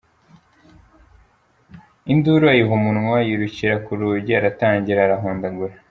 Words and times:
Induru 2.11 2.45
ayiha 2.53 2.73
umunwa, 2.79 3.17
yirukira 3.27 3.75
ku 3.85 3.91
rugi 3.99 4.31
aratangira 4.39 4.99
arahondagura. 5.03 5.73